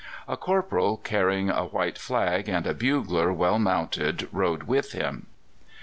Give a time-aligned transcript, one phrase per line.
[0.27, 5.27] A corporal carrying a white flag and a bugler well mounted rode with him.